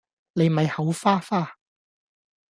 [0.33, 1.57] 你咪口花花